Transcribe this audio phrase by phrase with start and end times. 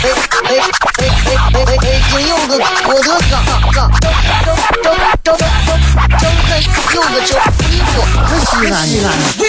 [0.00, 0.14] 哎哎
[0.46, 0.62] 哎
[0.96, 1.10] 哎
[1.54, 2.00] 哎哎哎！
[2.08, 2.50] 金柚子，
[2.86, 3.18] 我的个
[3.72, 3.82] 个，张
[4.82, 4.86] 张
[5.24, 6.48] 张张张开
[6.94, 7.36] 柚子酒，
[7.68, 7.98] 你说
[8.46, 9.06] 西安西安。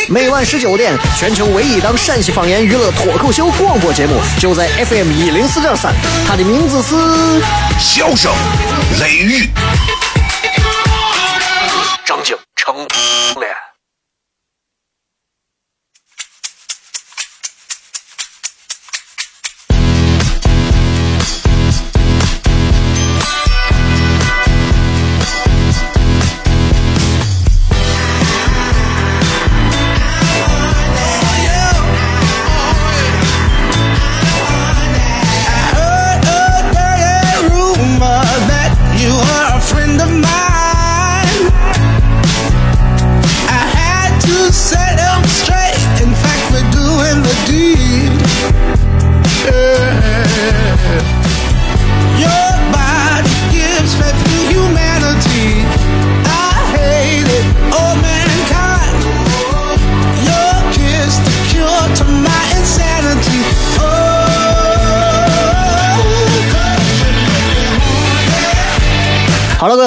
[0.09, 5.93] 每晚十九点，全球唯一档陕西方言娱乐脱口秀广播节目，就在 FM 一零四点三，
[6.27, 6.95] 它的名字是
[7.79, 8.31] 《笑声
[8.99, 9.43] 雷雨》，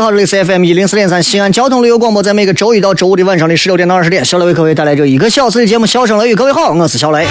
[0.03, 6.33] 好，这里是 FM 一零四点三西安交通旅游广播，在每个周一到周五的晚上的十六点到二十点，小雷为各位带来这一个小时的节目《笑声雷雨》。
[6.37, 7.25] 各位好，我是小雷。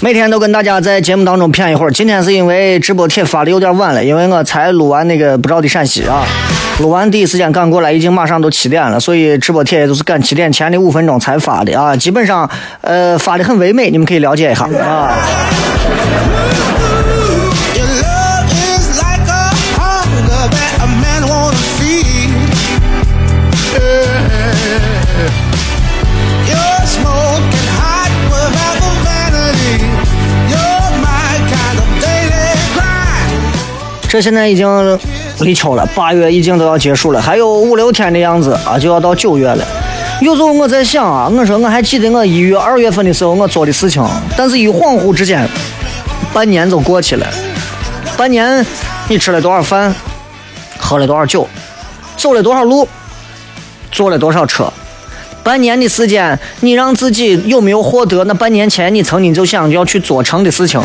[0.00, 1.90] 每天都跟大家在节目当中骗一会儿。
[1.90, 6.24] 今天是因为直播帖发的有点晚了，因为我才录完那个不着的陕西啊，
[6.80, 11.94] 录完第一时间赶过来，已经马上都七点了，所以直播帖也都是赶七点前的五分钟才发的啊。
[11.94, 12.48] 基本上，
[12.80, 15.12] 呃，发的很唯美，你们可以了解一下啊。
[34.08, 34.98] 这现在已经
[35.40, 39.64] 立秋了，八月已经都要结束了，还有五六天的样子啊，就要到九月了。
[40.22, 44.02] 有时候我在想啊，我说我还记得我一月、二月份的时候我做的事情，
[44.36, 45.46] 但是一恍惚之间，
[46.32, 47.26] 半年就过去了。
[48.16, 48.64] 半年，
[49.08, 49.94] 你吃了多少饭，
[50.78, 51.46] 喝了多少酒，
[52.16, 52.88] 走了多少路，
[53.92, 54.72] 坐了多少车？
[55.44, 60.80] 半年的时间，你让自己有没有获得那半年前你曾经就想要去做成的事情？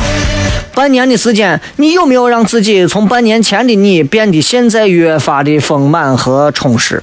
[0.75, 7.01] 半年的时间，你有没有让自己从半年前的你变得现在越发的丰满和充实？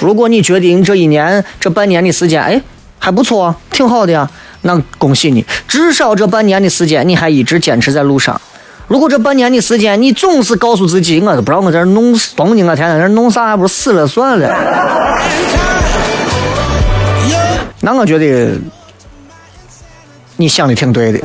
[0.00, 2.60] 如果你决定这一年、这半年的时间，哎，
[2.98, 4.28] 还不错，挺好的呀，
[4.62, 8.40] 那恭喜你，至少这半年的时间你还一直坚持在路上。
[8.88, 14.52] 如果这半年的时间你总是告诉自己，我都不知道我在这弄东西，我，天天在这弄啥，还不如死了算了。
[17.82, 18.58] 那我觉得
[20.36, 21.18] 你想的挺对的。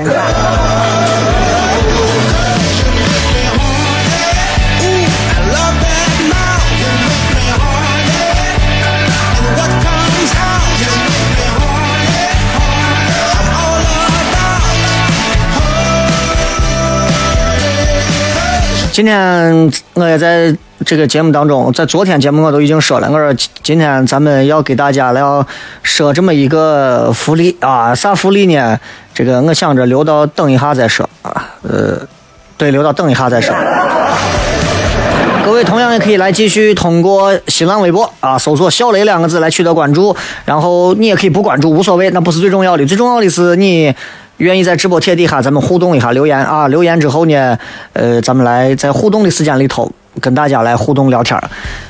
[18.91, 20.53] 今天我也在
[20.85, 25.45] 这个节目当中，在昨天节目我都已经说了，我说今天咱们要给大家来要
[25.81, 28.77] 说这么一个福利啊，啥福利呢？
[29.13, 32.05] 这个我想着留到等一下再说啊，呃，
[32.57, 33.55] 对，留到等一下再说。
[35.45, 40.13] 各位同样也可以来继续通过新浪微博啊，搜索“小雷”两个字来取得关注，
[40.43, 43.95] 然后你也可以不关注，无所谓，那不是最重要的，最重要的是你。
[44.41, 46.67] 愿意在直播贴底下咱们互动一下留言啊！
[46.67, 47.57] 留言之后呢，
[47.93, 51.39] 呃，咱们来在互动的时间里头跟大家来互动聊天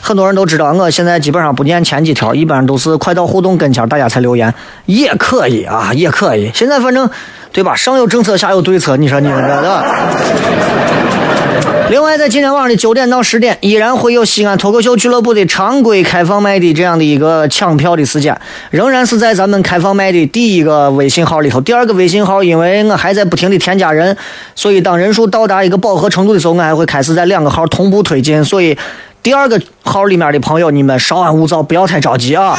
[0.02, 4.54] 很多人都知道，我现在基本上不念前几条，一般都是快到互动跟前大家才留言，
[4.86, 6.52] 也可以啊，也可以。
[6.54, 7.10] 现在反正
[7.54, 7.74] 对吧？
[7.74, 9.86] 上有政策，下有对策，你说你们这的。
[11.92, 18.34] 另外，在今天晚上的九点到十点，依然会有西安脱口秀俱乐部的常规开放麦的这样的一个抢票的时间，
[18.70, 21.60] 仍然是在咱们开放麦的第一个微信号里头。
[21.60, 24.16] 第二个微信号，因为我还在不停的添加人，
[24.56, 28.42] 所以当人数到达一个饱和程度的时候，我还会开始在两个号同步推进。
[28.42, 28.78] 所以，
[29.22, 32.56] 第二个号里面的朋友，你们稍安勿躁，不要太着急啊。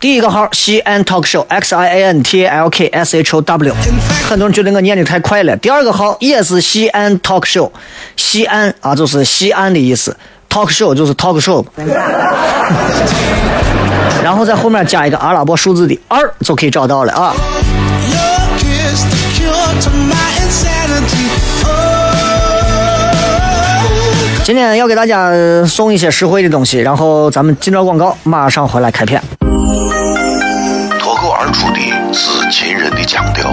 [0.00, 3.74] 第一个号西安 talk show X I A N T L K s h o w，
[4.26, 5.54] 很多人觉得我念的太快了。
[5.58, 7.70] 第二个号也是西安 talk show，
[8.16, 10.16] 西安啊就是西安的意思。
[10.48, 11.62] talk show 就是 talk show，
[14.24, 17.34] 然后在后面加一个阿拉伯数字的二就可以找到了啊。
[24.50, 25.30] 今天要给大家
[25.64, 29.22] 送一些实惠的东西，然后咱们进段广告，马上回来开片。
[30.98, 31.78] 脱口而出的
[32.12, 33.48] 是秦人的腔调，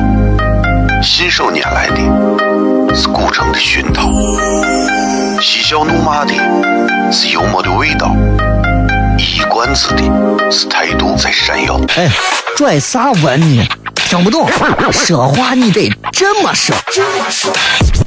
[1.04, 4.10] 信手拈来的是古城的熏陶，
[5.40, 6.34] 嬉笑怒骂的
[7.12, 8.16] 是幽默的味道，
[9.20, 10.02] 一冠子的
[10.52, 11.80] 是态度在闪耀。
[11.96, 12.10] 哎，
[12.58, 13.64] 拽啥文呢？
[13.94, 14.50] 听不懂，
[14.92, 16.76] 说话你得这么说。
[16.76, 18.07] 哎哎哎哎哎哎哎！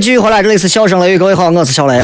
[0.00, 2.00] 继续回来，这里是笑声雷雨，各位好，我是小雷。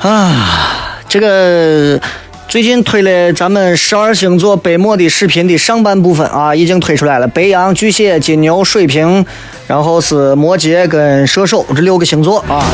[0.00, 2.00] 啊，这个
[2.48, 7.28] 最近推了咱们十二星座背默的视频的上半部分啊，已经推出来了。
[7.28, 9.24] 白羊、巨蟹、金牛、水瓶，
[9.68, 12.64] 然后是摩羯跟射手这六个星座啊。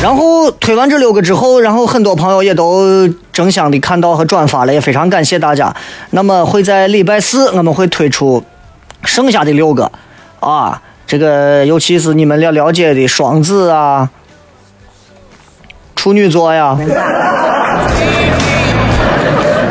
[0.00, 5.74] 然后推完这六个之后，然后很多朋友也都争相的看到和转发了，也非常感谢大家。
[6.10, 8.44] 那么会在礼拜四我们会推出。
[9.04, 9.90] 剩下的六个，
[10.40, 14.08] 啊，这个尤其是你们要了解的双子啊、
[15.94, 16.76] 处女座呀，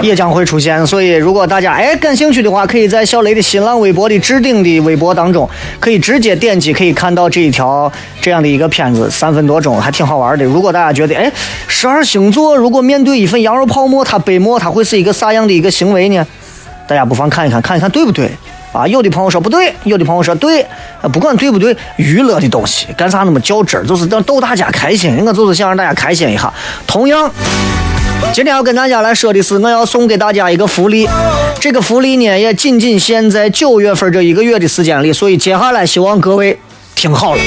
[0.01, 0.85] 也将会出现。
[0.85, 7.91] 所以，如果大家哎感兴趣的话，可以在小雷的新浪微博的置顶的微博当中，可以直接点击，可以看到这一条
[8.21, 10.43] 这样的一个片子，三分多钟，还挺好玩的。
[10.43, 11.31] 如果大家觉得哎，
[11.67, 16.25] 十二星座如果面对一份羊肉泡馍，它背馍，它会是一个啥样的一个行为呢？
[16.85, 18.29] 大家不妨看一看，看一看对不对？
[18.73, 20.65] 啊，有的朋友说不对，有的朋友说对，
[21.11, 23.85] 不管对不对，娱乐的东西干啥那么较真儿？
[23.85, 26.51] 就是让逗大家开心，我就是想让大家开心一下。
[26.87, 27.31] 同样，
[28.33, 31.07] 今天要跟大家来说的是，我要送给大家一个福利，
[31.59, 36.57] 这个福利呢也仅仅限在九月份这一个月的时间里，所以接下来希望各位
[36.95, 37.41] 听好了，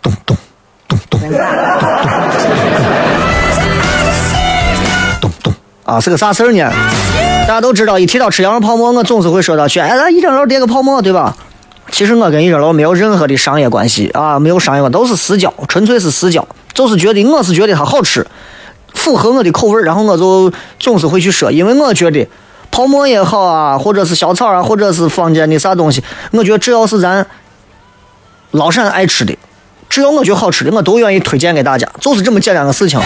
[0.00, 0.34] 咚咚
[0.88, 1.30] 咚咚咚
[5.20, 5.54] 咚咚
[5.84, 6.72] 啊，是个啥事儿呢？
[7.42, 11.36] 大家都知道，一提到吃羊肉泡馍，我总是会说到去，哎，咱一整楼叠个泡馍，对吧？
[11.90, 16.46] 其实我跟一整楼没有任何的商业关系啊，没有商业关，都是私交，纯粹是私交。
[16.72, 18.26] 就是觉得我是觉得它好吃，
[18.94, 22.26] 符合我的口味，然后我就总是会去说，因为我觉得
[22.70, 27.26] 泡馍也好啊，或者是小炒啊，或者是坊间的啥东西，我觉得只要是咱
[28.52, 29.36] 老陕爱吃的，
[29.90, 32.98] 只要我觉得好吃的，我都愿意推荐给大家，就是这么简单的事情。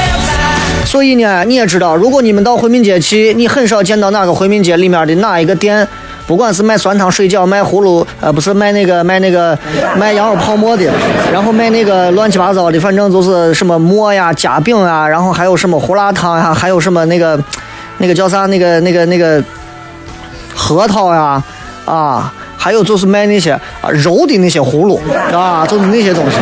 [0.87, 5.87] 所以呢，你也知道，如果你们到回民街去，你很少见到哪个回民街里面的哪一个店，
[6.29, 9.59] 不管是卖酸汤水饺、卖葫芦，呃，不是卖那个卖那个
[9.99, 10.91] 卖羊肉泡馍的，
[11.33, 17.39] 然后卖那个乱七八糟的，反正就是什么馍呀、夹饼啊，然后还有什么胡辣汤呀，还有什么那个
[17.99, 19.43] 那个叫啥那个那个那个
[20.55, 21.43] 核桃呀，
[21.85, 25.01] 啊，还有就是卖那些啊肉的那些葫芦
[25.33, 26.37] 啊，就是那些东西。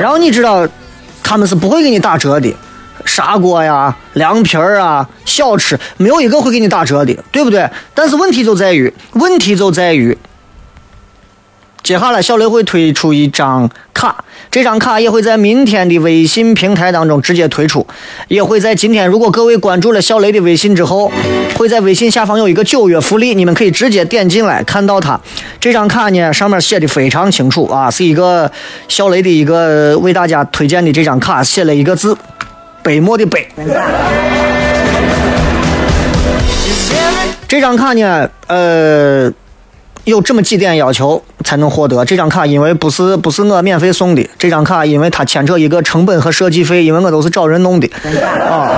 [0.00, 0.66] 然后你知道，
[1.22, 2.52] 他们是不会给你打折的。
[3.04, 7.68] 砂锅呀、凉皮儿啊、小吃，没有一个会给你打折的，对不对？
[7.94, 10.16] 但是问题就在于，问题就在于，
[11.82, 17.86] 接下来小雷会推出一张卡，这张卡也会在明天的微信平台当中直接推出，
[18.28, 21.10] 也会在今天，如果各位关注了小雷的微信之后，
[21.56, 25.20] 会在微信下方有一个九月福利，你们可以直接点进来看到它。
[25.60, 28.50] 这张卡呢，上面写的非常清楚啊，是一个
[28.88, 32.16] 小雷的一个为大家推荐的这张卡，写了一个字。
[32.82, 33.48] 北漠的北，
[37.46, 39.30] 这张卡呢，呃，
[40.04, 47.88] 有这么几点要求才能获得这张卡，因为不是不是我免费送的，这张卡因为它牵扯一个成本和设计费，因为我都是找人弄的
[48.44, 48.70] 啊。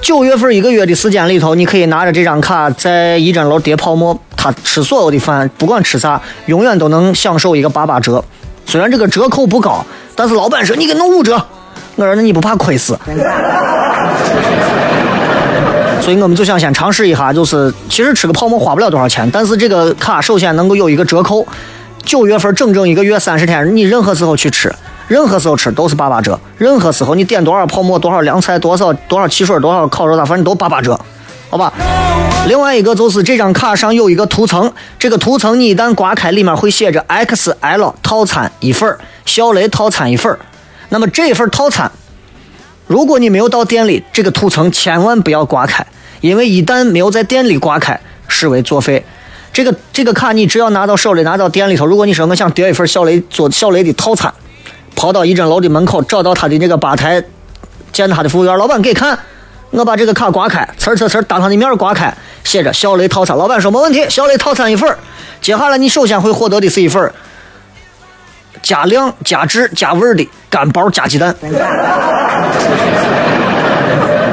[0.00, 8.24] 九月份一个月的时间里头，你可以拿着这张卡在一整楼叠泡沫，他吃所有的饭，不管吃啥，永远都能享受一个八八折。
[8.66, 11.40] 虽然这个折扣不高，但是老板说你给弄五折，
[11.94, 12.98] 我说那你不怕亏死？
[16.00, 21.46] 所以我们就想先尝试一下，就是其实吃个泡沫花不了多少钱，但是这个卡首先能够有一个折扣。
[22.04, 24.72] 九月份整整一个月三十天，你任何时候去吃，
[25.08, 26.38] 任何时候吃都是八八折。
[26.56, 31.00] 任何时候你点多少泡沫、多少凉菜、多少多少汽水、多少烤肉啥，反正都八八折，
[31.48, 31.72] 好吧？
[32.48, 40.36] 另外一个就是这张卡上有一个图层，这个图层你一旦刮开，里面会写着 XL 套餐一份小雷套餐一份
[40.88, 41.90] 那么这份套餐，
[42.86, 45.86] 如果你没有到店里，这个图层千万不要刮开。
[46.22, 49.04] 因为一旦没有在店里刮开，视为作废。
[49.52, 51.84] 这个这个卡你只要拿到手里，拿到店里头。
[51.86, 54.32] 如果你说我想点一份小雷做小雷的套餐，
[54.94, 57.22] 跑到一整楼的门口，找到他的那个吧台，
[57.92, 59.18] 见他的服务员，老板给看，
[59.76, 62.10] 我把这个卡刮开，呲呲呲当他的面刮开，
[62.42, 63.36] 写着小雷套餐。
[63.36, 64.96] 老板说没问题，小雷套餐一份。
[65.42, 67.12] 接下来你首先会获得的是一份
[68.62, 71.28] 加量、加质、加味的干包加鸡蛋。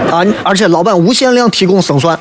[0.09, 0.23] 啊！
[0.43, 2.17] 而且老板无限量提供生蒜，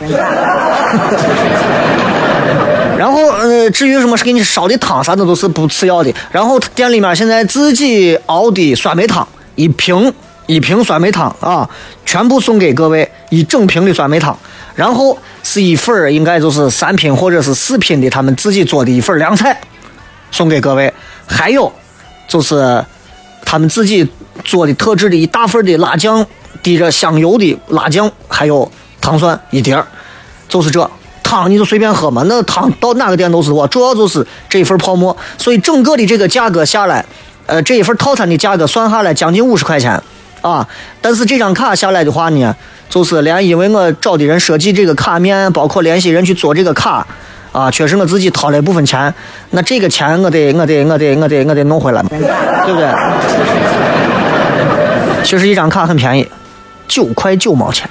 [2.98, 6.12] 然后呃，至于什么是给你烧的汤啥的都是不次要的。
[6.32, 10.12] 然后店里面现在自己熬的酸梅汤一瓶
[10.52, 11.68] 一瓶酸梅汤啊，
[12.04, 14.36] 全部送给各位一整瓶的酸梅汤。
[14.74, 19.60] 然后是一份应该就是三品或者是四品的他们自己做的一份凉菜，
[20.30, 20.92] 送给各位。
[21.26, 21.72] 还有
[22.28, 22.84] 就是
[23.44, 24.06] 他们自己
[24.44, 26.26] 做的特制的一大份的辣酱。
[26.62, 29.84] 滴着香油的辣酱，还有糖蒜一碟儿，
[30.48, 30.88] 就是这
[31.20, 32.22] 汤你就随便喝嘛。
[32.26, 35.16] 那汤到哪个店都是我，主要就是这一份泡沫。
[35.36, 37.04] 所以整个的这个价格下来，
[37.46, 40.00] 呃，这一份套餐的价格算下来将近五十块钱
[40.42, 40.68] 啊。
[41.00, 42.54] 但是这张卡下来的话呢，
[42.90, 47.06] 就是连因为我找的人设计这个卡面，包括联系人去做这个卡
[47.52, 49.14] 啊，确实我自己掏了一部分钱。
[49.50, 52.88] 那这个钱我得我得我得我得我得弄回来嘛，对不对？
[55.24, 56.28] 其实一张卡很便宜。
[56.88, 57.88] 九块九毛钱，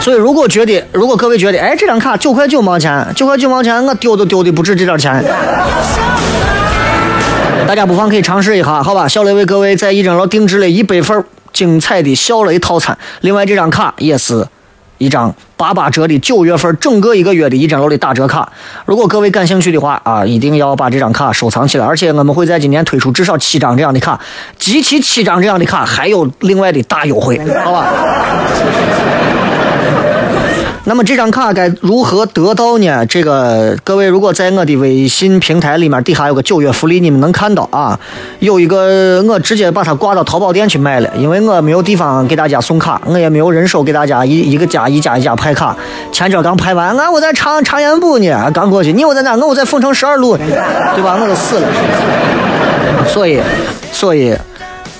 [0.00, 5.12] 所以如果觉得，如果各位觉得，哎，这张卡九块九毛钱，九块九毛钱，我丢都丢的不止这点钱，
[7.66, 9.08] 大家不妨可以尝试一下，好吧？
[9.08, 14.46] 小雷为各位在一整楼定制了一百份精彩的小雷套餐，另外这张卡也是。
[14.98, 18.48] 一张八八折的九月份整个一个月的一整楼的打折卡，
[18.86, 21.84] 如果各位感兴趣的话啊，一定要把这张卡收藏起来。
[21.84, 24.18] 而且我们会在今年推出至少七张这样的卡，
[24.56, 27.92] 集齐七张这样的卡还有另外的大优惠，好吧？
[30.86, 33.06] 那么这张卡该如何得到呢？
[33.06, 37.98] 这个各位如果在我的微信平台里面底下有个九月福利，你们能看到啊？
[38.40, 45.74] 有一个我直接把它挂到淘宝店去卖了，因为我没有地方给大家送卡，我也没有人手给大家一一个家一家一家派卡。
[46.12, 49.34] 前脚刚派完，俺我在长长延部呢，刚过去，你我在哪？
[49.34, 51.16] 我在凤城十二路，对吧？
[51.18, 51.68] 我都死了。
[53.08, 53.40] 所以，
[53.90, 54.36] 所以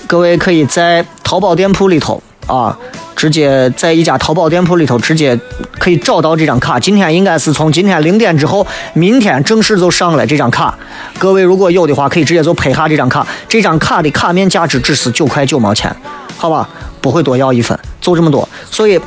[0.07, 2.77] 各位可以在淘宝店铺里头啊。
[3.17, 5.39] 直接在一家淘宝店铺里头，直接
[5.79, 6.79] 可以找到这张卡。
[6.79, 10.77] 今天应该是从今天零点之后，明天正式就上了这张卡。
[11.17, 13.25] 各位如果有的话，可以直接就拍下这张卡。
[13.49, 15.95] 这张卡的卡面价值只是九块九毛钱，
[16.37, 16.69] 好吧，
[17.01, 18.47] 不会多要一分，就这么多。
[18.69, 19.01] 所以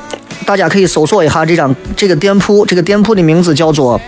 [0.46, 4.00] 大家可以搜索一下这张这个店铺，这个店铺的名字叫做……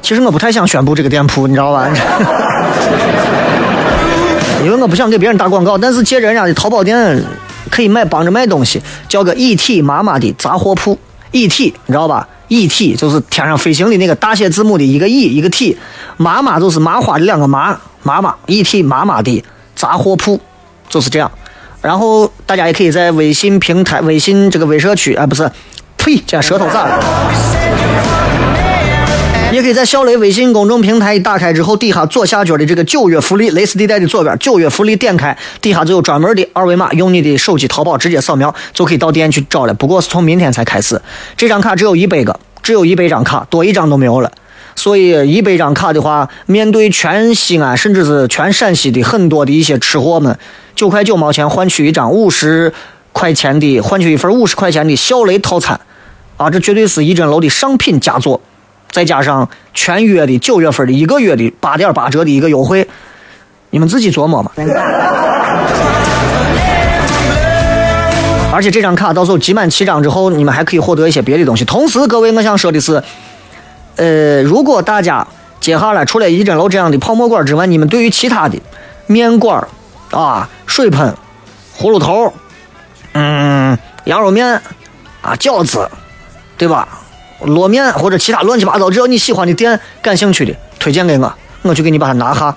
[0.00, 1.90] 其实我不太想宣布这个店铺，你知道吧？
[4.64, 7.22] 因为我不想给别人打广告，但是借着人家的淘宝店。
[7.70, 9.80] 可以买帮着卖东西，叫个 E.T.
[9.80, 10.98] 妈妈的杂货铺。
[11.30, 11.64] E.T.
[11.86, 12.96] 你知道吧？E.T.
[12.96, 15.78] 就是天上飞行的那个大写字母的一个 E 一个 T，
[16.16, 18.82] 妈妈就是麻花的两个麻，妈妈 E.T.
[18.82, 19.44] 妈妈的
[19.76, 20.40] 杂货铺
[20.88, 21.30] 就是这样。
[21.80, 25.48] 然后大家也可以在微信平台、微信这个微社区，啊，不是，
[25.96, 27.59] 呸，这舌头咋了？
[29.60, 39.74] 也可以在小雷微信公众平台一打开之后，底下左下角的这个九月福利蕾丝地带的左边，九月福利点开，底下就有专门的二维码，用你的手机淘宝直接扫描就可以到店去找了。
[39.74, 40.98] 不过是从明天才开始，
[41.36, 44.32] 这张卡只有一百个，只有一百张卡，多一张都没有了。
[44.74, 50.34] 所以一百张卡的话，面对全西安甚至是全陕西的很多的一些吃货们，
[50.74, 52.72] 九块九毛钱换取一张五十
[53.12, 55.78] 块钱的，换取一份五十块钱的小雷套餐，
[56.38, 58.40] 啊，这绝对是一整楼的上品佳作。
[58.90, 62.86] 再加上全月的九月份的一个月的八点八折的一个优惠，
[63.70, 64.50] 你们自己琢磨嘛。
[68.52, 71.64] 而且这张卡到时候集满七张之后，你们还可以获得一些别的东西。
[71.64, 73.02] 同时，各位，我想说的是，
[73.94, 75.26] 呃，如果大家
[75.60, 78.60] 接下来除了一针楼这样的泡沫馆之外，你们对于其他的
[79.06, 79.66] 面馆
[80.10, 81.14] 啊、水盆、
[81.78, 82.32] 葫芦头，
[83.12, 84.60] 嗯，羊肉面
[85.22, 85.88] 啊、饺子，
[86.58, 86.88] 对吧？
[87.46, 91.32] 烙面或者其他乱七八糟，只要你喜欢的店，感兴趣的，推荐给我，
[91.62, 92.54] 我就给你把它拿下。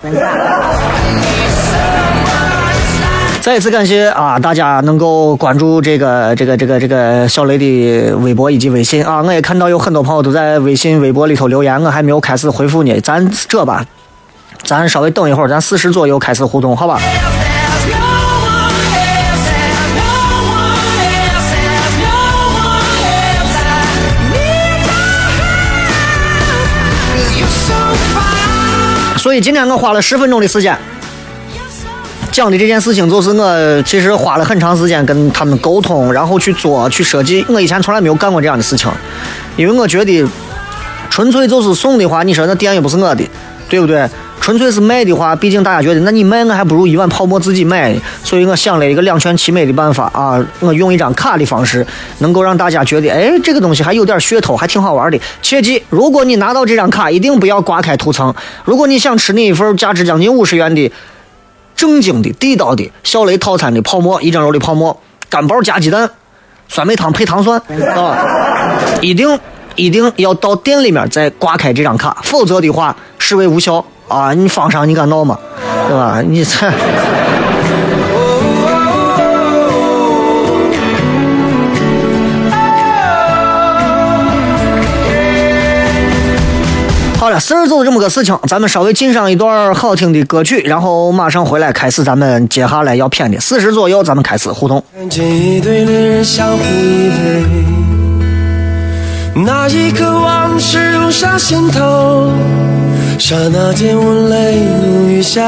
[3.42, 9.22] 再一次感谢啊，大家能够关注这个这个这个这个小雷的微博以及微信啊！
[9.22, 12.98] 我也看到有很多朋友都在微信、微博里头留言，我还没有开始回复呢。
[13.02, 13.86] 咱这吧，
[14.64, 16.98] 咱稍微等一会儿，咱四十左右开始互动，好吧？
[29.24, 30.78] 所以今天我花了十分钟的时间。
[32.30, 37.46] 讲的这件事情，就是我其实花了很长时间跟他们沟通，然后去做、去设计。
[37.48, 38.92] 我以前从来没有干过这样的事情，
[39.56, 40.26] 因为我觉得
[41.10, 43.24] 纯粹就是送的话，你说那店又不是我的，
[43.70, 44.06] 对不对？
[44.44, 47.96] 纯粹是卖的话，毕竟大家觉得，那你卖我还不如一碗泡沫自己买。
[48.26, 55.18] 所以我想了一个两全其美的办法啊，我用一张卡的方式，能够让大家觉得，哎，这个东西还有点噱头，还挺好玩的。
[55.42, 58.36] 切记，如果你拿到这张卡，一定不要刮开涂层。
[58.66, 60.92] 如果你想吃那一份价值将近五十元的。
[61.76, 64.96] 正经的、地道的小雷套餐的泡沫，一整肉的泡沫，
[65.28, 66.08] 干包加鸡蛋，
[66.68, 67.60] 酸梅汤配糖蒜
[67.96, 68.16] 啊！
[69.02, 69.40] 一定
[69.76, 74.34] 一定要到店里面再刮开这张卡，否则的话视为无效啊！
[74.34, 75.38] 你放上你敢闹吗？
[75.88, 76.22] 对吧？
[76.22, 76.72] 你这。
[87.20, 94.84] 好了，事儿就是这么个事情，咱们稍微进上一段好听的歌曲，然后马上回来开始咱们接下来要片的四十左右，咱们开始互动。
[99.36, 102.30] 那一刻往事涌上心头，
[103.26, 105.42] 刹那间我泪如雨下，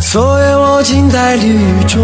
[0.00, 2.02] 昨夜我静在雨中，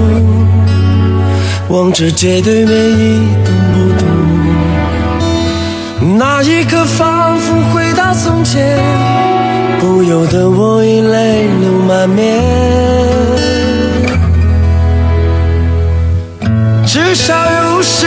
[1.70, 4.06] 望着街对面一动不动。
[6.18, 8.78] 那一刻仿佛回到从前，
[9.80, 12.42] 不由得我已泪流满面。
[16.84, 18.06] 至少有十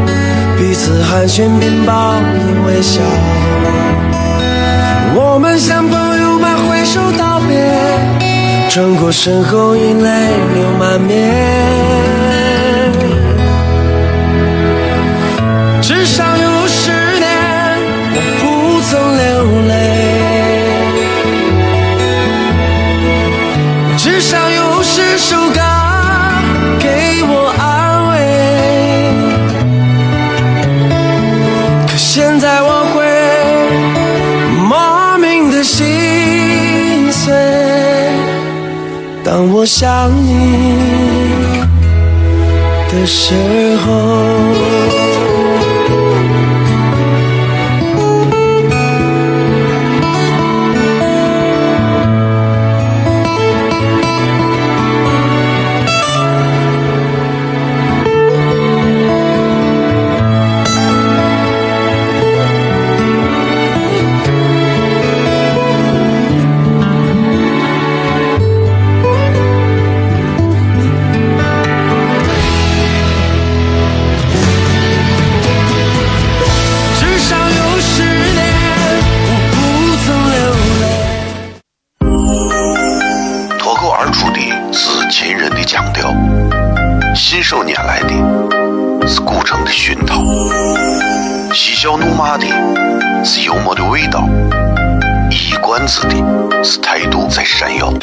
[0.61, 3.01] 彼此寒暄并报以微笑。
[5.15, 7.57] 我们像朋友般挥手道别，
[8.69, 12.00] 转过身后已泪流满面。
[39.61, 40.75] 我想你
[42.89, 44.80] 的时候。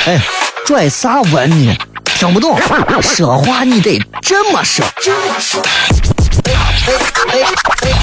[0.09, 0.18] 哎，
[0.64, 1.77] 拽啥文呢？
[2.03, 2.59] 听不懂，
[3.03, 4.83] 说话你得这么说。
[4.87, 5.05] 哎
[6.57, 6.94] 哎
[7.29, 7.44] 哎哎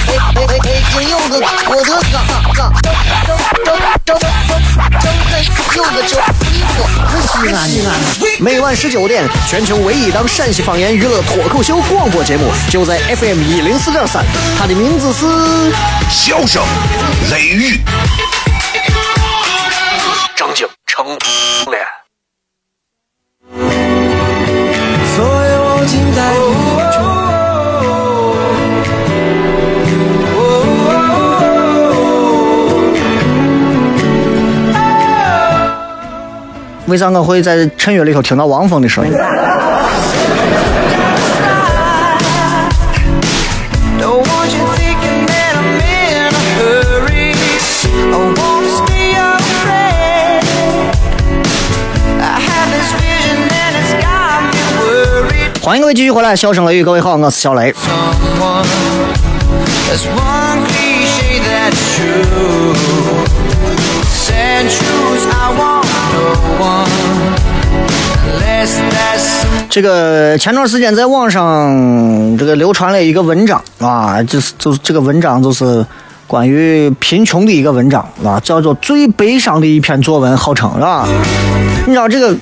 [0.06, 0.70] 哎哎哎！
[0.92, 2.22] 金柚子，我的嘎
[2.54, 2.96] 嘎，张
[3.64, 4.22] 张张张张
[5.02, 5.10] 真
[5.74, 6.16] 柚子酒，
[6.78, 7.90] 我西安西安。
[8.38, 14.24] 每晚十九点，全球唯一档陕西方言娱乐脱口秀广播节目，就在 FM 一零四点三，
[14.56, 15.26] 它的名字是
[16.08, 16.62] 笑声
[17.32, 17.80] 雷雨，
[36.86, 39.12] 为啥我会在衬乐里头听到汪峰的声音.
[55.62, 57.74] 欢迎各位继续回来，笑声雷雨，各位好，我是小雷。
[57.74, 58.64] Someone.
[69.68, 75.84] 这个前段时间在网上这个流传了一个文章啊，就是就是这个文章就是
[76.26, 81.06] 关于贫穷的一个文章啊，叫做最悲伤的一篇作文，号称是吧？
[81.86, 82.34] 你知道这个，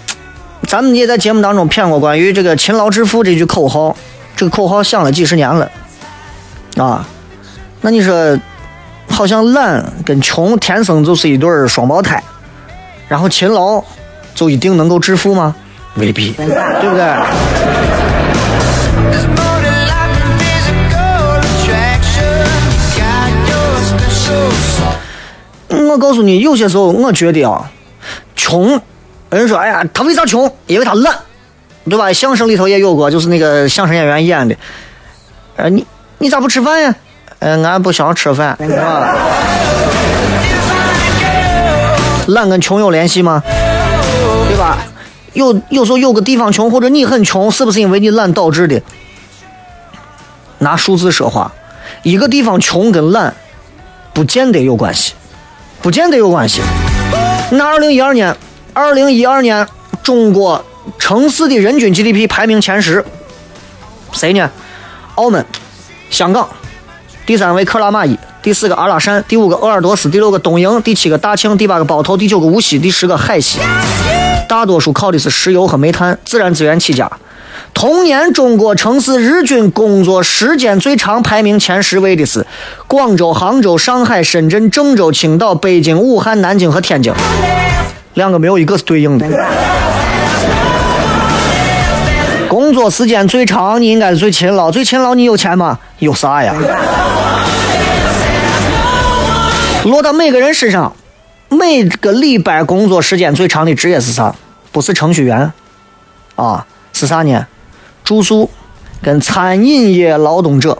[0.68, 3.96] 咱们也在节目当中骗过关于这个“勤劳致富”这句口号，
[4.36, 5.68] 这个口号响了几十年了
[6.76, 7.04] 啊。
[7.80, 8.38] 那你说，
[9.08, 12.22] 好像懒跟穷天生就是一对双胞胎，
[13.08, 13.82] 然后勤劳
[14.36, 15.56] 就一定能够致富吗？
[15.96, 16.46] 未必，对
[16.88, 17.04] 不对.
[25.86, 27.70] 我告诉你，有些时候我觉得啊，
[28.34, 28.80] 穷，
[29.30, 30.50] 人说，哎呀，他为啥穷？
[30.66, 31.14] 因为他懒，
[31.88, 32.12] 对吧？
[32.12, 34.56] 相声里头也有过，就是那个相声演员演的，
[35.56, 35.86] 呃，你
[36.18, 36.94] 你咋不吃饭呀？
[37.38, 39.14] 呃，俺不想吃饭，是吧？
[42.26, 43.42] 懒跟穷有联系吗？
[45.34, 48.80] 有有时候有个地方穷，或者你很穷，是不是因为你懒导致的？
[50.58, 51.52] 拿数字说话，
[52.02, 53.34] 一个地方穷跟懒
[54.12, 55.12] 不见得有关系。
[55.82, 56.62] 不见得有关系。
[57.50, 58.34] 那二零一二年，
[58.72, 59.68] 二零一二年
[60.02, 60.64] 中国
[60.98, 63.04] 城市的人均 GDP 排名前十，
[64.10, 64.50] 谁呢？
[65.16, 65.44] 澳门、
[66.08, 66.48] 香港，
[67.26, 73.58] 第三位克拉玛依，第四个阿拉善，第五个鄂尔多斯，第六个东营，第七个大庆，第八个包头，第九个无锡，第十个海西。
[74.48, 77.10] 大多数靠的是石油和煤炭，自然资源起家。
[77.72, 82.46] 同年，中国城市日均工作时间最长排名前十位的是
[82.86, 87.12] 广州、杭州、上海、深圳、郑州、青岛、北京、武汉、南京和天津，
[88.14, 89.26] 两个没有一个是对应的。
[92.48, 95.78] 工作时间最长，你应该是最勤劳，最勤劳你有钱吗？
[95.98, 96.54] 有啥呀？
[99.84, 100.94] 落到每个人身上，
[101.56, 104.34] 每个礼拜工作时间最长的职业是啥？
[104.72, 105.52] 不是程序员，
[106.34, 107.46] 啊，是啥呢？
[108.02, 108.50] 住宿
[109.00, 110.76] 跟餐饮业劳动者，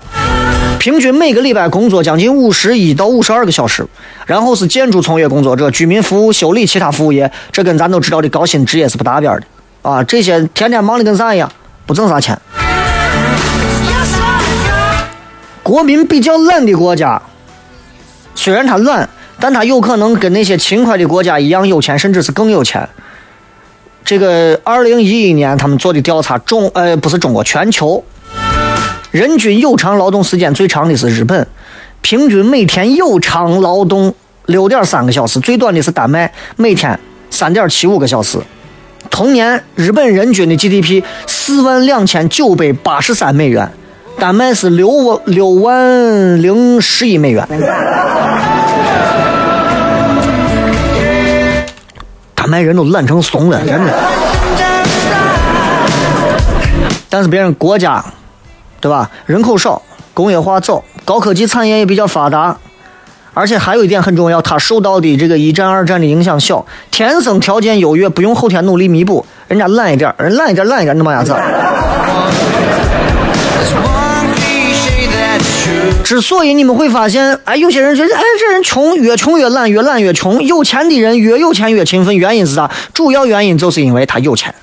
[0.78, 3.86] 平均每个礼拜工作将近五十一到五十二个小时。
[4.26, 9.42] 然后是建筑从业工作者、居民服务、修理、其他服务业，这跟咱都知道的高薪职业是不搭边的
[9.88, 10.02] 啊！
[10.02, 11.50] 这些天天忙的跟啥一样，
[11.86, 12.38] 不挣啥钱。
[15.62, 17.20] 国民比较懒的国家，
[18.34, 19.08] 虽然他懒，
[19.44, 22.88] 但他有可能跟那些勤快的国家一样有钱，甚至是更有钱。
[24.02, 28.02] 这个二零一一年他们做的调查，中呃不是中国，全球
[29.10, 31.46] 人均有偿劳动时间最长的是日本，
[32.00, 34.14] 平均每天有偿劳动
[34.46, 38.38] 六点三个小时，最短的是丹麦，每天三点七五个小时。
[39.10, 43.70] 同年，日本人均的 GDP 四万两千九百八十三美元，
[44.18, 47.46] 丹麦是六万六万零十一美元。
[52.54, 53.92] 麦人都懒成怂了，真的。
[57.10, 58.04] 但是别人国家，
[58.80, 59.10] 对吧？
[59.26, 62.56] 人口少，工业化早，高科技产业也比较发达，
[63.32, 69.26] 而且还有一点很重要，他受到的这个一战、二战的影响小，天生条件优越，不用后天努力弥补。
[69.48, 71.34] 人家懒一点，人懒一点，懒一点，那么样子。
[76.04, 80.40] 之所以你们会发现，哎，有些人觉得，哎，这人穷，越穷越懒，越懒越穷。
[80.44, 82.70] 有钱的人越有钱越勤奋，原因是啥？
[82.92, 84.54] 主要原因就是因为他有钱。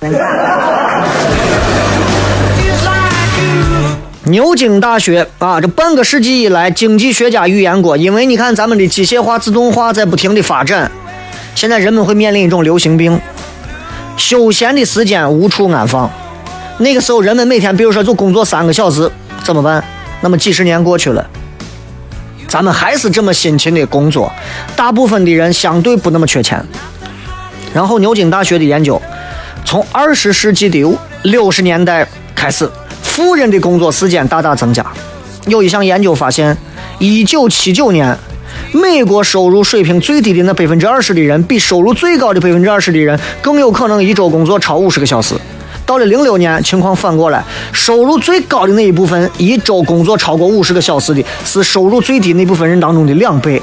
[4.26, 10.88] 牛津大学啊，这半个世纪以来，经济学家预言过，因为你看咱们的机械化、自动化在不停的发展，
[11.56, 13.20] 现在人们会面临一种流行病，
[14.16, 16.08] 休闲的时间无处安放。
[16.78, 19.10] 那个时候人们每天，比如说就工作三个小时，
[19.42, 19.82] 怎么办？
[20.22, 21.28] 那么几十年过去了，
[22.48, 24.32] 咱们还是这么辛勤的工作，
[24.76, 26.64] 大部分的人相对不那么缺钱。
[27.74, 29.00] 然后牛津大学的研究，
[29.64, 32.70] 从二十世纪的六十年代开始，
[33.02, 34.86] 富人的工作时间大大增加。
[35.46, 36.56] 有一项研究发现，
[37.00, 38.16] 一九七九年，
[38.72, 45.34] 美国收入水平最低的那百分之二十的人，比收入最高的百分之二十的人更有可能一周工作超五十个小时。
[45.84, 47.42] 到了零六年，情况反过来，
[47.72, 53.60] 收入最高的那一部分，一周工作超过五十个小时的，是收入最低那部分人当中的两倍。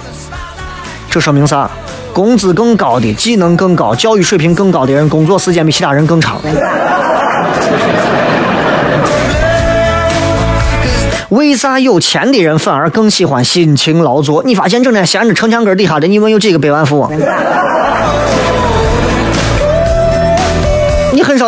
[1.09, 1.69] 这说明啥？
[2.13, 6.39] 工资更高的、技能更高、教育水平更高的人，工作时间比其他人更长。
[11.29, 14.41] 为啥有钱的人反而更喜欢辛勤劳作？
[14.43, 17.11] 你发现整天闲着城墙根底下的，你问有几个百万富翁？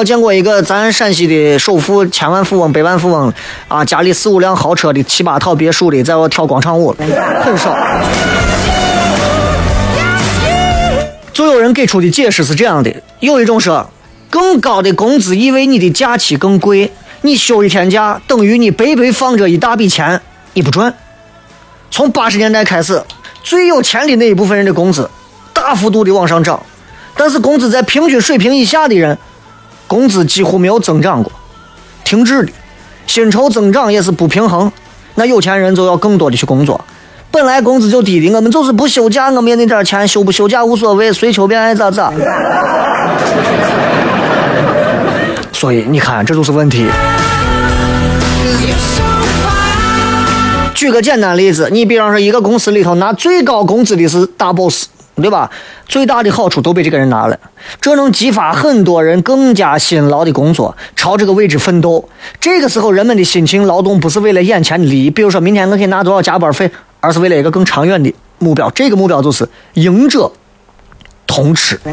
[0.02, 3.32] 少见过一个咱陕西的首富、千万富翁、百万富翁
[3.68, 6.92] 啊，家里四五辆豪车的、七八套别墅的，在我跳广场舞，
[7.44, 7.78] 很少。
[11.32, 13.88] 就有人给出的解释是这样的：有一种说，
[14.32, 16.92] 更高的工资意味你的假期更贵。
[17.22, 20.20] 你休一天假，等于你白白放着一大笔钱，
[20.56, 20.92] 你不赚。
[21.92, 23.04] 从八十年代开始，
[23.44, 25.08] 最有钱的那一部分人的工资
[25.54, 26.60] 大幅度的往上涨，
[27.16, 29.16] 但是工资在平均水平以下的人，
[29.91, 31.30] 工资几乎没有增长过，
[32.06, 32.51] 停滞的，
[33.08, 34.71] 薪酬增长也是不平衡。
[35.15, 36.80] 那有钱人就要更多的去工作，
[37.30, 42.10] 本来工资就低的，我们就是不休假，我们也那点钱，休不休假无所谓，随求便爱咋咋。
[45.51, 46.88] 所以你看，这就是问题。
[50.73, 54.86] 举个简单例子，你比方说一个公司里头拿最高工资的是大 boss，
[55.21, 55.49] 对吧？
[55.88, 57.39] 最大的好处都被这个人拿了，
[57.79, 62.10] 这能激发很多人更加辛劳的工作，朝这个位置奋斗。
[62.39, 68.69] 这个时候，人们的辛勤劳动不是为了眼前的利益，比如说明天我可以拿多少加班费，而是为了一个更长远的目标。
[68.71, 70.31] 这个目标就是赢者
[71.27, 71.79] 通吃。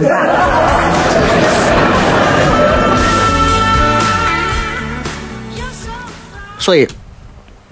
[6.59, 6.87] 所以，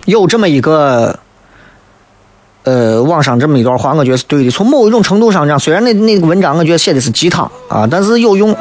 [0.07, 1.19] 有这么一个，
[2.67, 4.51] 呃，网上这么一段话，我觉得是对的。
[4.51, 8.53] 从某一种程度上讲，虽然那那个文章我觉得写的是鸡汤啊，但是有用。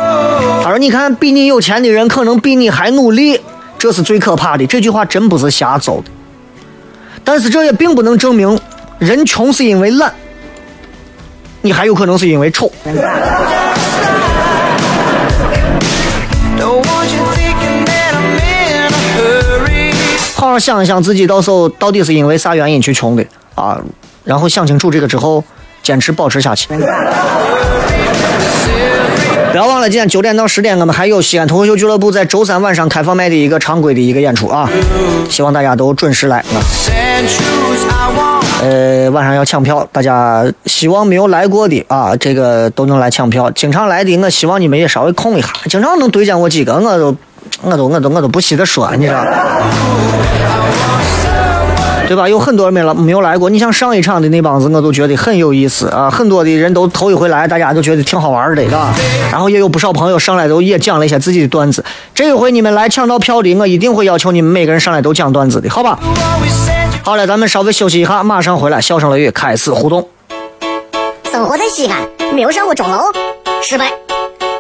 [0.64, 3.42] 他说：“你看，比你有钱的人可能比你还努力，
[3.80, 6.12] 这是最可怕的。”这句话真不是瞎诌的。
[7.24, 8.60] 但是这也并不能证明
[9.00, 10.14] 人穷是因为懒，
[11.64, 12.72] 你还有可能是因为丑。
[20.36, 23.80] 好好想一想，自己到时候到底是因为啥原因去穷的啊？
[24.24, 25.44] 然后想清楚这个之后，
[25.84, 26.68] 坚持保持下去。
[29.52, 34.70] 不要忘了，今天九点到十点，我们还有西安脱口秀俱乐部在周三晚上开放麦的一个常规的一个演出啊！
[35.30, 36.60] 希望大家都准时来啊！
[38.62, 43.50] 呃，晚上要抢票，大家希望没有来过的啊，这个都能来抢票。
[43.52, 47.16] 经常来的，我希望你们也稍微空一下，经常能推荐我几个，我都。
[47.62, 49.24] 我都我都我都不稀得说，你知道，
[52.08, 52.30] 对吧？
[52.30, 53.50] 有很多人没来没有来过。
[53.50, 56.10] 你像上一场的那帮子，我都觉得很有意思啊！
[56.10, 58.94] 很多的人都头一回来，大家都觉得挺好玩的，是吧？
[59.32, 61.84] 然后也有不少朋友上来都也讲了一些自己的段子。
[62.14, 66.00] 这一回你们来抢到票的，我一定会要求你们每个人上来都讲段子的，好吧？
[67.04, 68.80] 好了，咱们稍微休息一下，马上回来。
[68.82, 70.08] 笑声雷雨开始互动。
[71.32, 73.00] 生活在西安，没有上过钟楼，
[73.62, 73.92] 失败。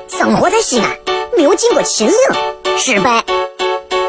[0.09, 0.89] 生活在西安，
[1.37, 2.15] 没有进过秦岭。
[2.77, 3.23] 失败，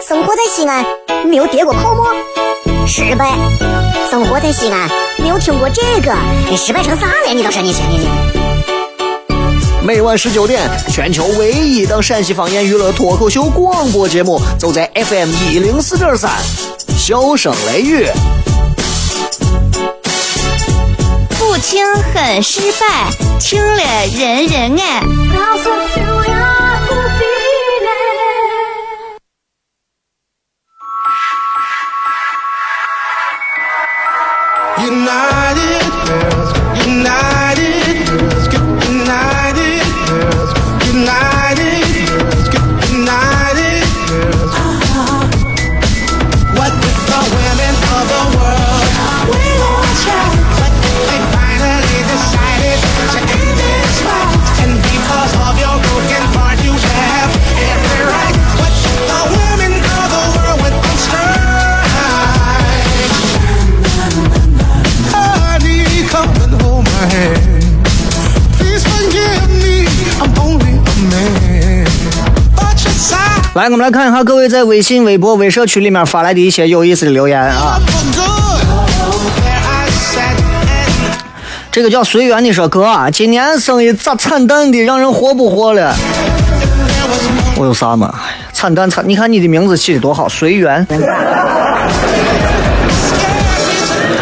[0.07, 0.85] 生活在西安
[1.27, 2.07] 没有跌过泡沫。
[2.87, 3.33] 失败，
[4.09, 6.15] 生活在西安没有听过这个，
[6.49, 7.35] 你失败成啥了？
[7.35, 8.09] 你倒是你，你你。
[9.85, 16.31] 每晚十九点，全球唯一档陕西方言娱乐脱口秀广播节目，就在 FM 一零四点三，
[16.97, 18.07] 笑声雷雨。
[21.39, 23.83] 不听很失败，听了
[24.17, 25.03] 人人爱。
[73.57, 77.81] 来，我们来看一下各位在微信、微博、微社区里面发来的一些有意思的留言啊。
[81.73, 85.97] 这个叫随缘的说哥，今年生意咋惨淡的，让人活不活了？
[87.57, 88.15] 我有啥嘛？
[88.53, 89.03] 惨淡惨！
[89.09, 90.87] 你看你的名字起的多好，随缘。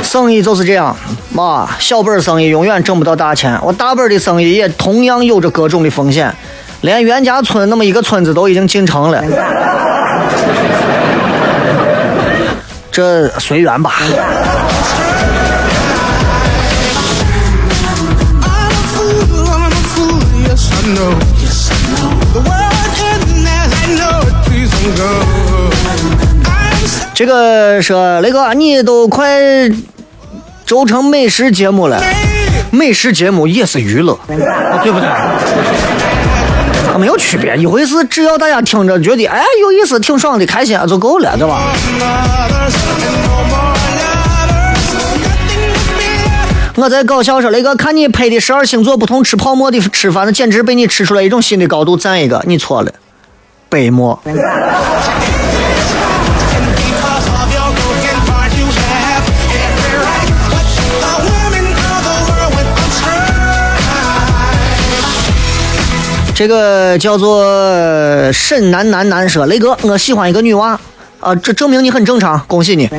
[0.05, 0.97] 生意就是这样，
[1.33, 3.59] 妈，小本生意永远挣不到大钱。
[3.65, 6.33] 我大本的生意也同样有着各种的风险，
[6.85, 9.25] 连袁家村那么一个村子都已经进城了。
[12.93, 13.95] 这随缘吧。
[27.15, 29.41] 这个说雷哥，你都快
[30.67, 31.99] 轴成美食节目了，
[32.71, 35.09] 美食节目也是娱乐，对不对？
[36.99, 38.05] 没有区别，一回事。
[38.05, 41.73] 只要大家听着觉得哎有意思、挺爽的、开心就够了，对吧？
[46.77, 51.97] 我在搞笑说，那个，看你拍的十二星座不同吃泡沫的吃法，那简直被你吃出来一种新的高度。
[51.97, 52.93] 赞一个，你错了，
[53.69, 54.21] 北漠。
[66.35, 67.45] 这个叫做
[68.33, 70.79] 沈南南南说，雷哥，我喜欢一个女娃
[71.21, 72.91] 啊，这证明你很正常，恭喜你。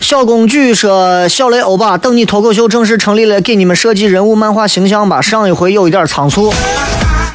[0.00, 5.22] 小公举说：“小雷欧巴，等你脱口秀正式成立了，给你们设计人物漫画形象吧。
[5.22, 6.52] 上一回有一点仓促，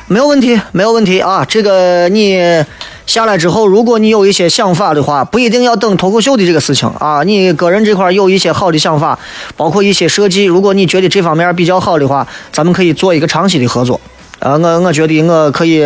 [0.08, 1.44] 没有问题，没有问题啊。
[1.44, 2.64] 这个你
[3.10, 7.24] 下来之后，如果你有一些想法的话，不一定要等脱口秀的这个事情啊。
[7.24, 9.18] 你个人这块有一些好的想法，
[9.58, 14.00] 包括一些设计，如果你觉得这方面比较好的话，咱们可以做一个长期的合作。
[14.38, 15.84] 啊，我我觉得我可以，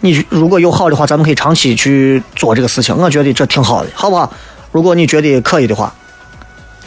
[0.00, 2.96] 你如果有好的话，咱们可以长期去做这个事情。
[2.96, 4.32] 我觉得这挺好的，好不好？
[4.70, 5.92] 如果你觉得可以的话。”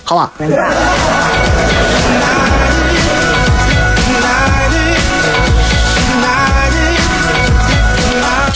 [0.03, 0.31] 好吧。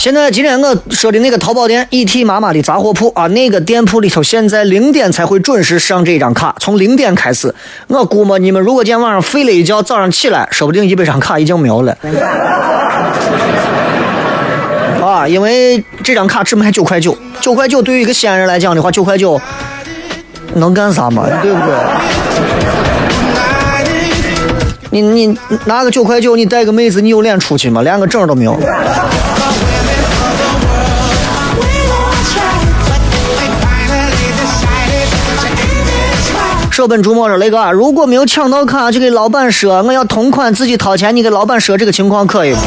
[0.00, 7.54] 现在今天我说的那个淘宝店 ET 妈妈的杂货铺啊，那个店铺里头现在零点才会准时上这张卡，从零点开始。
[7.86, 11.94] 我估摸你们如果今天晚上睡了一觉，早上起来，说不定一百张卡已经没有了。
[15.02, 19.38] 啊，因为这张卡只卖九块九，九块九对于一个西安人来讲的话，九块九。
[20.54, 21.26] 能干啥嘛？
[21.42, 21.74] 对不对？
[24.92, 27.82] 你你拿个九块九，你带个妹子，你有脸出去吗？
[27.82, 28.58] 连个证都没有。
[36.70, 41.14] 舍本逐末说雷哥，如果没有抢到卡，就给老板说我要同款，自己掏钱。
[41.14, 42.60] 你给老板说这个情况可以吗？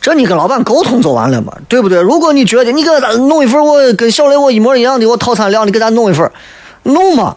[0.00, 2.00] 这你跟老板沟通就完了嘛，对不对？
[2.00, 6.30] 如果你觉得你给咱弄一份，我跟小雷我一模一样的，我套餐量，你给咱弄一份。
[6.84, 7.36] 弄嘛！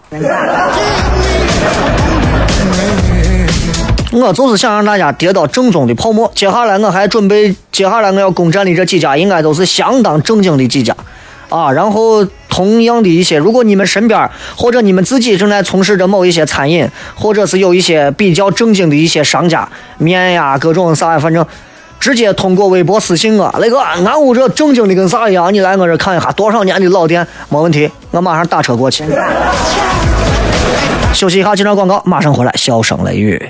[4.11, 6.31] 我就是想让大家跌到正宗的泡沫。
[6.35, 10.95] 接下来我还准备，接下来我要攻占的这几家，应该都是相当正经的几家
[11.49, 11.71] 啊。
[11.71, 21.43] 然后同样的一些，如果你们身边或者你们自己正在从事着某一些餐饮，或者是有一些比较正经的一些商家，面呀各种啥呀，反正。
[21.99, 25.53] 直接通过微博私信我，雷哥，俺屋这正经的跟啥一样？
[25.53, 29.05] 你来我这看一下，多少年的老店，没问题，我马上打车过去。
[31.15, 33.41] 休息一下，接着广告，马上回来，笑声雷雨。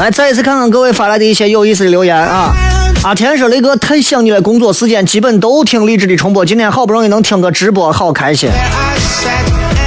[0.00, 2.54] 来，再一次看看各位发来的一些有意思的留言啊！
[3.04, 8.48] 阿田说：“雷哥太想你了，工作时间基本都听励志的重播，今天好不容易能听个直播，好开心。”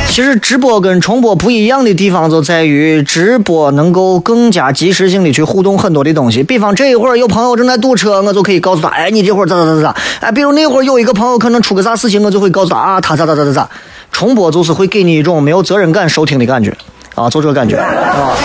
[0.08, 6.44] 其实直播跟重播不一样的地方就在于，直播能够更加及时性的去互动很多的东西。
[6.44, 13.68] 比方这一会儿有朋友正在堵车，我就可以告诉他：“哎，你这会儿咋咋咋咋？”哎，比如那会儿有一个朋友可能出个啥事情，我就会告诉他：“啊，他咋咋咋咋咋。”
[14.14, 16.72] 重播就是会给你一种没有责任感收听的感觉
[17.16, 18.38] 啊，就这个感觉啊。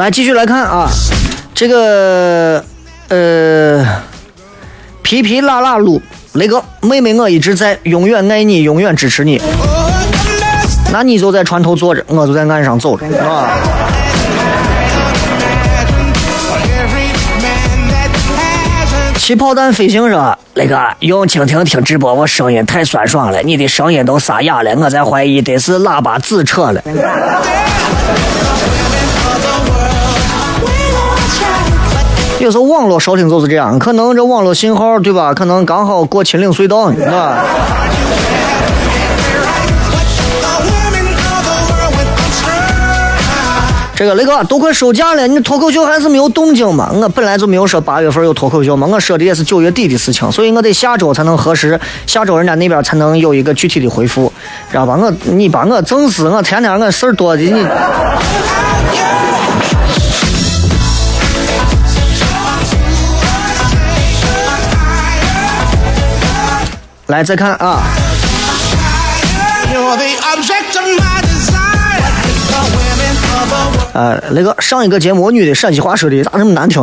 [0.00, 0.88] 来继续来看啊，
[1.54, 2.64] 这个
[3.08, 3.84] 呃，
[5.02, 6.00] 皮皮辣辣噜，
[6.32, 9.38] 雷哥，妹妹我一直在，永远爱你，永远支持你。
[10.90, 13.58] 那你就在船头坐着，我就在岸上走着，啊。
[19.18, 26.82] 气泡弹飞行说：“那个用蜻蜓听直播，我声音太酸爽了，你的声音都沙哑了，我在怀疑得是喇叭子扯了。”
[32.40, 35.34] 有时候网络收听就是这样，可能这网络信号对吧？
[35.34, 37.44] 可能刚好过秦岭隧道，是吧？
[43.94, 46.90] 这个雷哥都快收假了，你脱口秀还是没有动静嘛？
[46.94, 54.32] 我本来就没有说八月份有脱口秀嘛，我说的也是九月底的事情，所以我得下周才能核实，下周人家那边才能有一个具体的回复，
[54.70, 54.96] 知道吧？
[54.98, 57.62] 我你把我整死，我天天我事儿多的你。
[67.20, 67.82] 来再看啊。
[73.92, 76.82] 呃，那个上一个节目女的陕西话说的咋这么难听？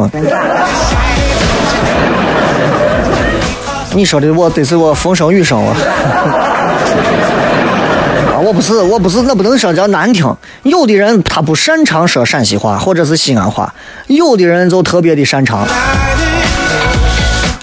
[3.93, 5.73] 你说的我得是我风声雨声啊！
[8.29, 10.23] 啊，我不是，我不是，那不能说叫难听。
[10.61, 13.73] 有的人他不擅长说陕西话或者是西安话，
[14.05, 15.67] 有的人就特别的擅长。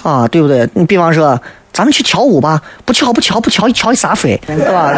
[0.03, 0.67] 啊，对不对？
[0.73, 1.41] 你比方说，
[1.75, 4.93] 咱们去跳舞吧，不跳不跳不跳，一跳一撒飞，对吧？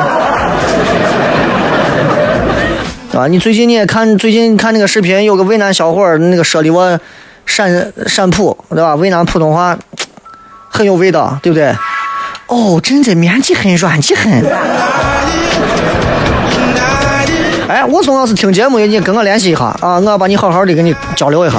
[3.17, 6.99] 啊，你最近你也看，最近看那个视频，有个渭南小伙儿，那个说的我
[7.47, 8.93] 陕陕普，对吧？
[8.93, 9.75] 渭南普通话
[10.69, 11.73] 很有味道，对不对？
[12.45, 14.31] 哦，真的面积很软极很。
[17.67, 21.57] 哎，我说要是听节目，你跟我联系一下啊，我要把你好好的跟你交流一下。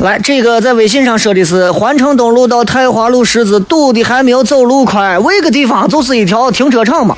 [0.00, 7.16] 来，这个在微信上说的是环城东路到太华路十字堵的还没有走路快，为个地方就是一条停车场嘛。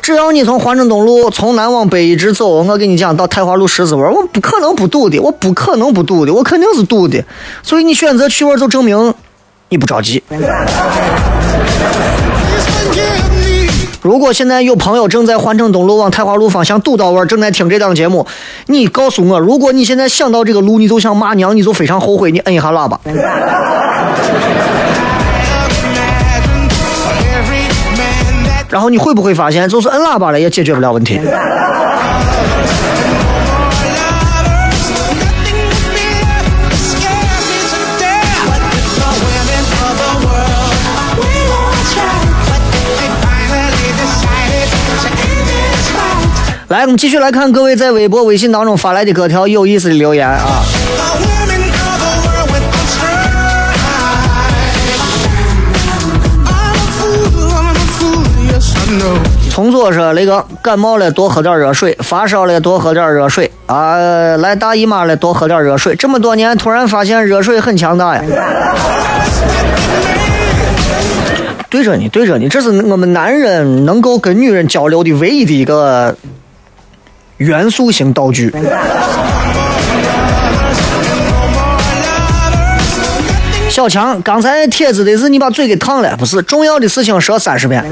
[0.00, 7.22] 只要你从环城东路从南往北一直走，我跟你讲到太华路十字弯，我不可能不堵的，我不可能不堵的，我肯定是堵的。
[7.64, 9.12] 所以你选择去玩，就证明
[9.68, 10.22] 你不着急。
[14.00, 18.26] 如果现在有朋友正在环城东路往太华路方向堵到弯，正在听这档节目，
[18.66, 23.00] 你告诉我，如果你现在想到这个路，你就想骂娘，你就非常后悔，你摁一下喇叭。
[28.70, 31.18] 然后你会不会发现，就是摁喇叭了也解决不了问题？
[46.68, 50.62] 来，我们继续来看各位在微博、微信当中发来的各条有意思的留言啊。
[59.50, 65.96] 从左说那个感冒了多喝点热水，发烧了多喝点热水啊，来大姨妈了多喝点热水。
[65.96, 68.22] 这么多年突然发现热水很强大呀。
[71.70, 76.14] 对着你，对着你，这是我们男人能够跟女人交流的唯一的一个
[77.38, 78.52] 元素型道具。
[83.68, 87.84] 小强，刚才帖子的是你把嘴给烫了，不是重要的事情说三十遍。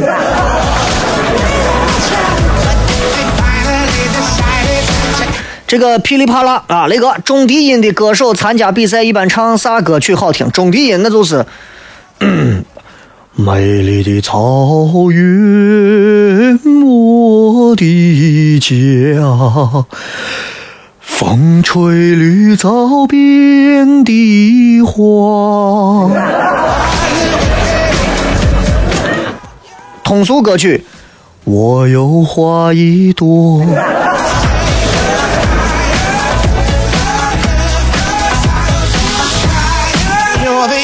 [5.68, 10.50] 这个噼里啪啦啊，那个中低音的歌手参加比赛一般唱啥歌曲好听？
[10.50, 11.44] 中低音那就是
[13.34, 16.58] 美丽的草原，
[17.76, 18.66] 的家。
[21.00, 26.10] 风吹绿草遍地花。
[30.02, 30.84] 通俗歌曲，
[31.44, 33.62] 我有花一朵。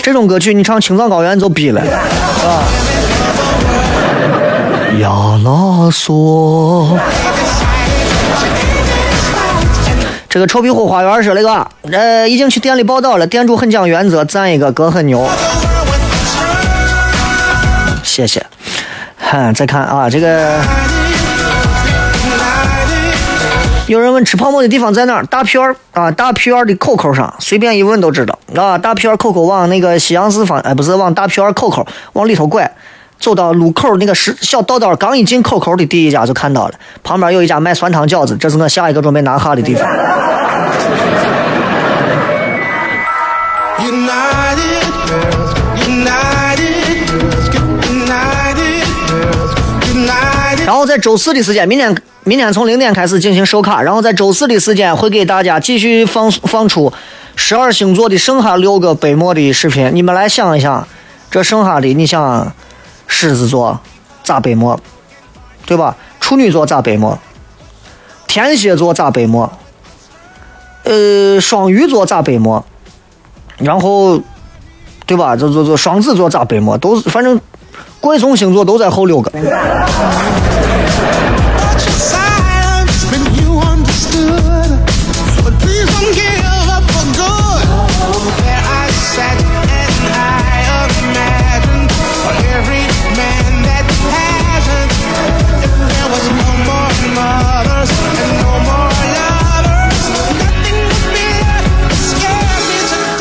[0.03, 2.67] 这种歌曲你唱《青藏高原》就逼了，啊！
[5.01, 5.09] 亚
[5.45, 6.99] 拉索。
[10.29, 15.29] 这个臭皮虎花园说那个，呃，已经去店里报道了，店主很讲原则，赞一个，哥很牛。
[18.03, 18.45] 谢谢。
[19.19, 20.59] 哼，再看啊，这个
[23.87, 25.25] 有人问吃泡馍的地方在哪儿？
[25.27, 28.79] 大片儿啊，大片儿的口口上，随便一问都知道啊。
[28.79, 32.71] 大片儿口口往那个西洋市方，哎，不是往大片儿口口往里头拐，
[33.23, 39.89] 走到路口那个是小道道，刚一进口口的第一家就看到了，旁边有一家卖酸汤饺子，这是我下一个准备拿下的地方。
[50.67, 51.95] 然后在周四的时间，明天
[52.25, 56.93] 明天从零点开始进行售卡，然后在周四的时间会给大家继续放放出
[57.37, 59.91] 十二星座的剩下六个杯末的视频。
[59.93, 60.87] 你们来想一想，
[61.31, 62.53] 这剩下的你想，
[63.15, 63.79] 狮子座
[64.25, 64.81] 咋杯末，
[65.67, 65.95] 对吧？
[66.19, 67.17] 处女座咋杯末？
[68.27, 69.53] 天蝎座咋杯末？
[70.85, 72.65] 呃，双鱼座咋杯末？
[73.59, 74.19] 然后，
[75.07, 75.37] 对吧？
[75.37, 76.79] 这这这双子座咋杯末？
[76.79, 77.39] 都是反正
[78.01, 79.31] 怪松星座都在后六个。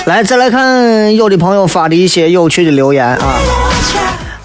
[0.05, 3.39] 来，再来看有的朋友发的一些有趣的留言啊。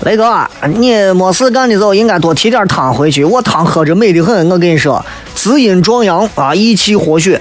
[0.05, 0.47] 雷哥，
[0.77, 4.51] 你没事干的时候应该多提点汤回去，我汤喝着美得很。
[4.51, 5.05] 我跟你说，
[5.35, 7.41] 滋阴壮阳啊，益气活血。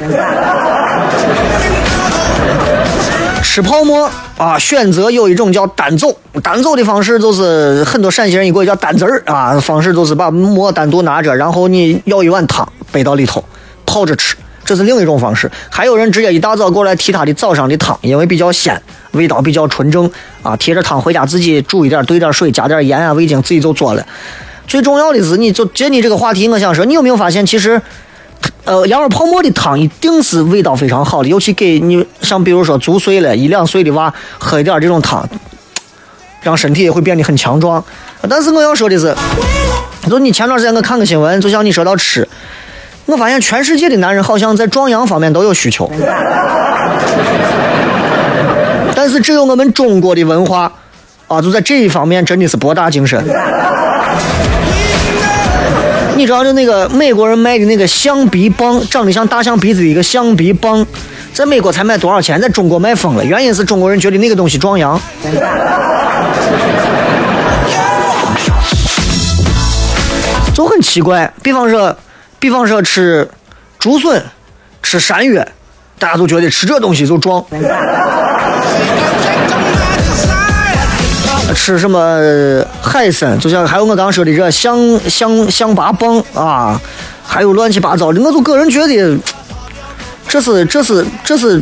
[3.44, 13.44] 吃泡沫啊，选择有一种叫单走，单走的方式就是很多陕西人一个叫单子儿啊，方式就是把馍单独拿着，然后你舀一碗汤背到里头
[13.86, 14.36] 泡着吃，
[14.66, 15.50] 这是另一种方式。
[15.70, 20.10] 还有人直接一大早过来提他的早上的汤，因为比较鲜，味道比较纯正
[20.42, 24.06] 啊，提着汤回家自己煮一点，兑点水，加点盐啊、味精，自己就做了。
[24.68, 27.80] 最重要的是，你就借你这个话题，我想说，你有没有发现，其实，
[28.64, 35.24] 呃，羊肉泡馍的汤一定是味道非常好的，尤其给你像比如说足岁了一两岁的娃喝一点这种汤，
[36.42, 37.84] 让身体也会变得很强壮。
[38.28, 39.16] 但是我要说的是，
[40.10, 42.28] 就你前段时间我看个新闻，就像你说到吃，
[43.06, 45.90] 我发现全世界的男人好像在壮阳方面都有需求，
[48.96, 50.72] 但是只有我们中国的文化
[51.28, 53.24] 啊，就在这一方面真的是博大精深。
[56.16, 60.86] 你知道，就那个美国人卖的那个象鼻棒，长得像大象鼻子的一个象鼻棒，
[61.34, 62.40] 在美国才卖多少钱？
[62.40, 63.24] 在中国卖疯了。
[63.24, 65.00] 原因是中国人觉得那个东西壮阳。
[70.54, 71.96] 就很奇怪，比方说，
[72.40, 73.28] 比方说吃
[73.80, 74.24] 竹笋、
[74.84, 75.46] 吃山药，
[75.98, 77.44] 大家都觉得吃这东西就壮。
[81.56, 82.20] 吃什么
[82.82, 84.78] 海参，就像还有我刚刚说的这象
[85.10, 86.80] 象象拔蚌啊，
[87.24, 89.18] 还有乱七八糟的，我就个人觉得，
[90.28, 91.62] 这是这是这是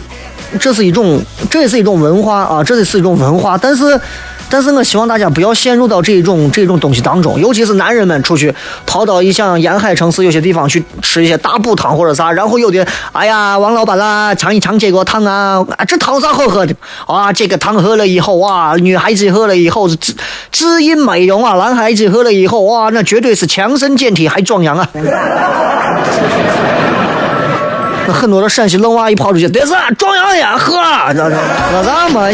[0.60, 4.00] 这是一种这也是一种文化啊，这也是一种文化，但是。
[4.54, 8.54] 但是我希望大家不要陷入到这种这种东西当中，尤其是男人们出去
[8.86, 16.76] 跑到一像沿海城市有些地方去吃一些大补汤或者啥，然后有的哎呀，王老板啦，尝一尝这个汤啊，啊这汤啥好喝的
[17.08, 17.34] 啊？
[17.34, 20.16] 这个汤喝了以后哇，女孩子喝了以后滋
[20.52, 24.88] 滋阴美容啊，男孩子喝了以后哇，那绝对是强身健体还壮阳啊！
[28.06, 30.76] 那很多的陕西愣娃一跑出去，得是壮阳呀，喝，
[31.12, 31.36] 这这
[31.72, 32.28] 喝啥嘛？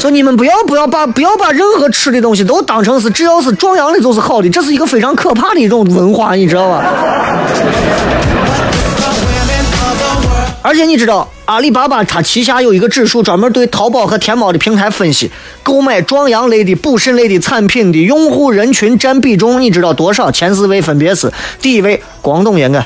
[0.00, 6.84] 所以你们不要不要把不要把任何吃的东西都当成是只要是壮阳的就是好的，这是一个非常可怕的一种文化，你知道吧？
[10.62, 15.30] 而且你知道，阿里巴巴它旗下有一个指数，专门对淘宝和天猫的平台分析
[15.62, 20.28] 购买壮阳类的、补肾类的产品的用户人群占比重，你知道多少？
[20.30, 21.32] 前四位分别是：
[21.62, 22.84] 第一位广东人啊，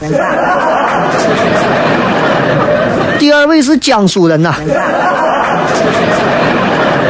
[3.19, 4.55] 第二位是江苏人呐、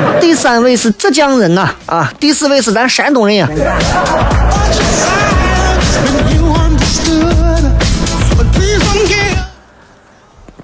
[0.21, 3.49] 第三位是浙江人呐、啊，第四位是咱山东人呀、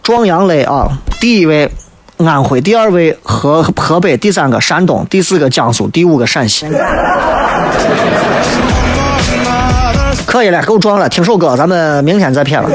[0.02, 0.88] 壮阳类啊，
[1.20, 1.70] 第一位
[2.18, 6.66] 安徽，第二位河河北，第三个山东，第四个江苏，第五个陕西。
[10.26, 11.08] 可以了，够壮了。
[11.08, 12.68] 听首歌，咱们明天再片了。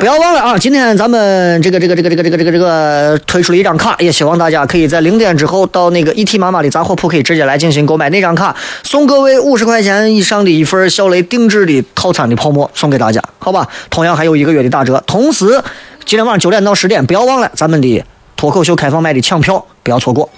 [0.00, 0.56] 不要忘了啊！
[0.56, 8.08] 今天咱们这个这个这个这个这个这个这个推出了一张卡，也希望大家可以在零点之后到那个一 t 妈妈的杂货铺可以直接来进行购买。
[8.08, 13.68] 那张卡送各位五十块钱以上的一份小雷定制的套餐的泡沫送给大家，好吧？
[13.90, 15.04] 同样还有一个月的打折。
[15.06, 15.62] 同时，
[16.06, 18.02] 今天晚上九点到十点，不要忘了咱们的
[18.38, 20.30] 脱口秀开放麦的抢票，不要错过。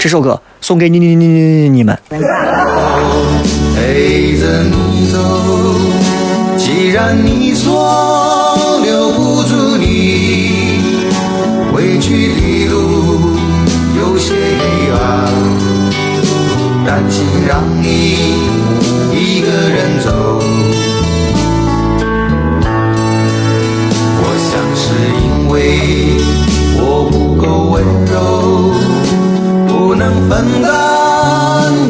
[0.00, 1.96] 这首歌送给你你你你你们。
[3.76, 5.18] 陪着你走。
[6.58, 8.51] 既然你说
[9.42, 10.78] 不住你，
[11.72, 12.76] 回去的路
[13.98, 14.62] 有些黑
[14.92, 14.96] 暗，
[16.86, 17.88] 担心让你
[19.10, 20.38] 一个人走。
[24.20, 24.84] 我想是
[25.24, 25.56] 因为
[26.78, 26.80] 我
[27.10, 28.14] 不够温柔，
[29.66, 30.70] 不能分担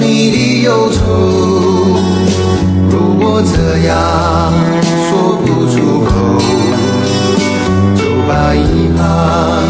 [0.01, 0.99] 你的忧愁。
[2.89, 3.53] 如果这
[3.87, 3.93] 样
[5.11, 5.77] 说不出
[6.07, 6.11] 口，
[8.33, 9.63] 把遗憾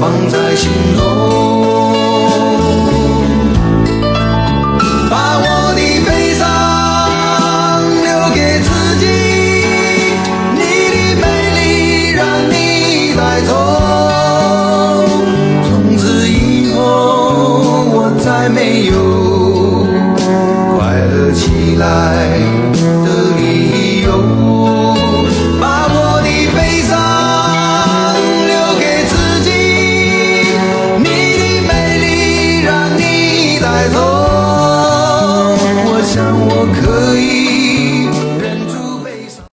[0.00, 1.57] 放在心中。